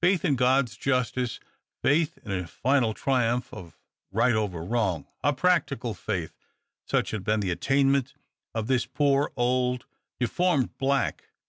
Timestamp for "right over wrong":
4.10-5.06